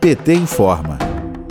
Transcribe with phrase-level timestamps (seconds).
[0.00, 0.98] PT informa.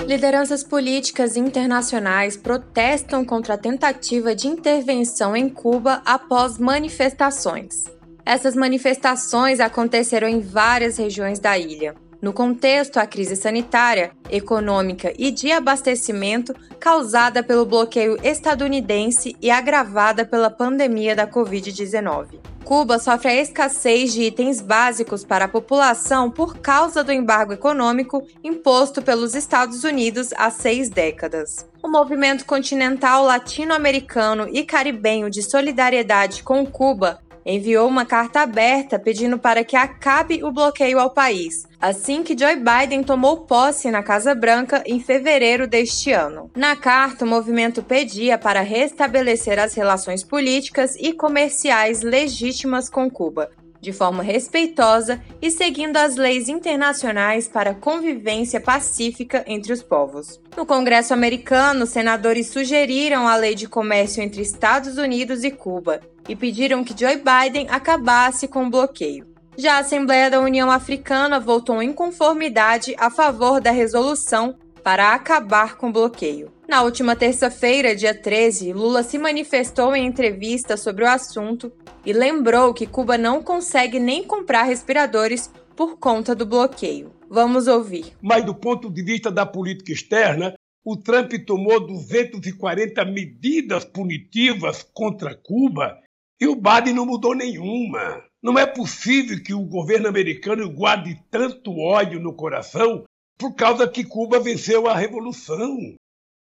[0.05, 7.85] Lideranças políticas internacionais protestam contra a tentativa de intervenção em Cuba após manifestações.
[8.25, 11.95] Essas manifestações aconteceram em várias regiões da ilha.
[12.21, 20.23] No contexto, a crise sanitária, econômica e de abastecimento causada pelo bloqueio estadunidense e agravada
[20.23, 22.39] pela pandemia da Covid-19.
[22.63, 28.25] Cuba sofre a escassez de itens básicos para a população por causa do embargo econômico
[28.41, 31.67] imposto pelos Estados Unidos há seis décadas.
[31.83, 39.37] O movimento continental latino-americano e caribenho de solidariedade com Cuba enviou uma carta aberta pedindo
[39.37, 44.33] para que acabe o bloqueio ao país, assim que Joe Biden tomou posse na Casa
[44.33, 46.49] Branca em fevereiro deste ano.
[46.55, 53.49] Na carta, o movimento pedia para restabelecer as relações políticas e comerciais legítimas com Cuba,
[53.83, 60.39] de forma respeitosa e seguindo as leis internacionais para convivência pacífica entre os povos.
[60.55, 66.33] No Congresso americano, senadores sugeriram a lei de comércio entre Estados Unidos e Cuba e
[66.33, 69.27] pediram que Joe Biden acabasse com o bloqueio.
[69.57, 75.75] Já a Assembleia da União Africana votou em conformidade a favor da resolução para acabar
[75.75, 76.52] com o bloqueio.
[76.73, 81.71] Na última terça-feira, dia 13, Lula se manifestou em entrevista sobre o assunto
[82.03, 87.13] e lembrou que Cuba não consegue nem comprar respiradores por conta do bloqueio.
[87.29, 88.17] Vamos ouvir.
[88.19, 95.35] Mas do ponto de vista da política externa, o Trump tomou 240 medidas punitivas contra
[95.35, 95.99] Cuba
[96.41, 98.23] e o Biden não mudou nenhuma.
[98.41, 103.03] Não é possível que o governo americano guarde tanto ódio no coração
[103.37, 105.77] por causa que Cuba venceu a revolução.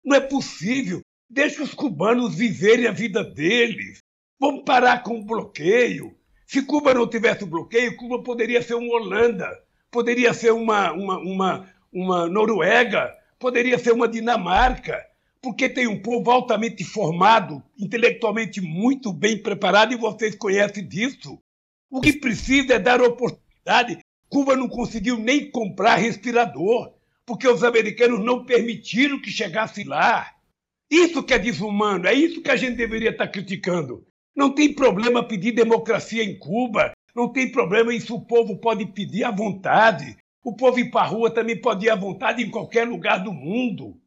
[0.03, 1.01] Não é possível.
[1.29, 3.99] Deixe os cubanos viverem a vida deles.
[4.39, 6.15] Vamos parar com o bloqueio.
[6.45, 9.47] Se Cuba não tivesse o bloqueio, Cuba poderia ser uma Holanda,
[9.89, 15.01] poderia ser uma, uma, uma, uma Noruega, poderia ser uma Dinamarca,
[15.41, 21.39] porque tem um povo altamente formado, intelectualmente muito bem preparado, e vocês conhecem disso.
[21.89, 23.99] O que precisa é dar oportunidade
[24.31, 26.93] Cuba não conseguiu nem comprar respirador,
[27.25, 30.31] porque os americanos não permitiram que chegasse lá.
[30.89, 34.05] Isso que é desumano, é isso que a gente deveria estar criticando.
[34.35, 39.23] Não tem problema pedir democracia em Cuba, não tem problema isso o povo pode pedir
[39.23, 40.17] à vontade.
[40.43, 43.31] O povo ir para a rua também pode ir à vontade em qualquer lugar do
[43.31, 43.97] mundo.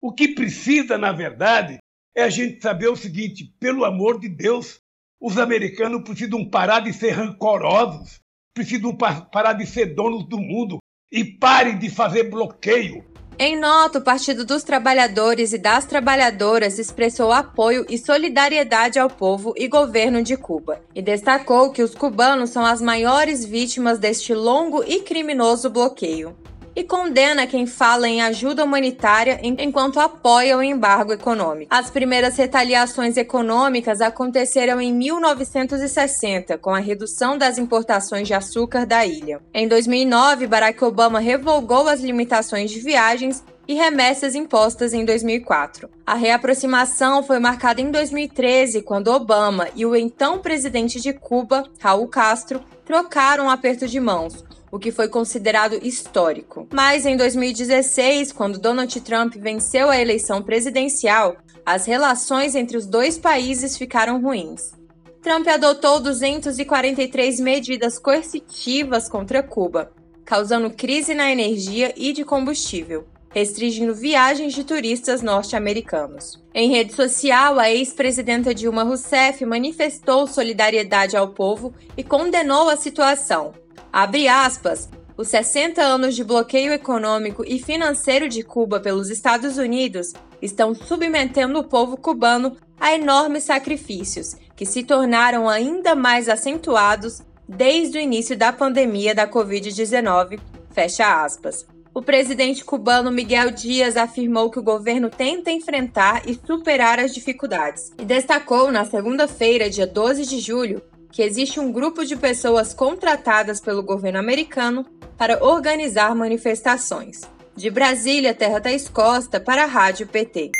[0.00, 1.78] O que precisa, na verdade,
[2.14, 4.80] é a gente saber o seguinte: pelo amor de Deus,
[5.20, 8.20] os americanos precisam parar de ser rancorosos,
[8.54, 10.78] precisam parar de ser donos do mundo
[11.10, 13.04] e parem de fazer bloqueio.
[13.38, 19.52] Em nota, o Partido dos Trabalhadores e das Trabalhadoras expressou apoio e solidariedade ao povo
[19.58, 24.82] e governo de Cuba e destacou que os cubanos são as maiores vítimas deste longo
[24.84, 26.34] e criminoso bloqueio
[26.76, 31.74] e condena quem fala em ajuda humanitária enquanto apoia o embargo econômico.
[31.74, 39.06] As primeiras retaliações econômicas aconteceram em 1960, com a redução das importações de açúcar da
[39.06, 39.40] ilha.
[39.54, 45.88] Em 2009, Barack Obama revogou as limitações de viagens e remessas impostas em 2004.
[46.06, 52.06] A reaproximação foi marcada em 2013, quando Obama e o então presidente de Cuba, Raul
[52.06, 56.66] Castro, trocaram um aperto de mãos, o que foi considerado histórico.
[56.72, 63.18] Mas em 2016, quando Donald Trump venceu a eleição presidencial, as relações entre os dois
[63.18, 64.72] países ficaram ruins.
[65.20, 69.90] Trump adotou 243 medidas coercitivas contra Cuba,
[70.24, 76.40] causando crise na energia e de combustível, restringindo viagens de turistas norte-americanos.
[76.54, 83.52] Em rede social, a ex-presidenta Dilma Rousseff manifestou solidariedade ao povo e condenou a situação,
[83.96, 84.90] Abre aspas.
[85.16, 90.12] Os 60 anos de bloqueio econômico e financeiro de Cuba pelos Estados Unidos
[90.42, 97.96] estão submetendo o povo cubano a enormes sacrifícios, que se tornaram ainda mais acentuados desde
[97.96, 100.40] o início da pandemia da Covid-19.
[100.72, 101.64] Fecha aspas.
[101.94, 107.94] O presidente cubano Miguel Dias afirmou que o governo tenta enfrentar e superar as dificuldades
[107.98, 110.82] e destacou na segunda-feira, dia 12 de julho,
[111.16, 114.84] que existe um grupo de pessoas contratadas pelo governo americano
[115.16, 117.22] para organizar manifestações.
[117.56, 120.50] De Brasília, Terra Thaís Costa, para a Rádio PT.